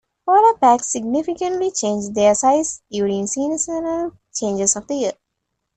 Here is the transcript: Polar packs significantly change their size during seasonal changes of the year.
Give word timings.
Polar 0.25 0.57
packs 0.57 0.91
significantly 0.91 1.69
change 1.69 2.11
their 2.15 2.33
size 2.33 2.81
during 2.89 3.27
seasonal 3.27 4.17
changes 4.33 4.75
of 4.75 4.87
the 4.87 4.95
year. 4.95 5.11